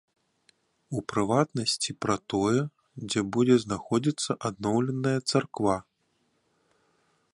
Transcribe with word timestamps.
У 0.99 1.01
прыватнасці 1.11 1.91
пра 2.05 2.15
тое, 2.35 2.61
дзе 3.07 3.21
будзе 3.37 3.55
знаходзіцца 3.65 4.31
адноўленая 4.51 5.17
царква. 5.29 5.77